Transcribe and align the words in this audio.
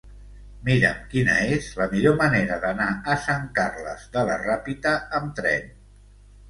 Mira'm 0.69 1.03
quina 1.11 1.35
és 1.57 1.67
la 1.81 1.87
millor 1.93 2.17
manera 2.23 2.57
d'anar 2.65 2.89
a 3.15 3.19
Sant 3.29 3.47
Carles 3.61 4.09
de 4.19 4.29
la 4.33 4.43
Ràpita 4.49 4.97
amb 5.21 5.39
tren. 5.43 5.75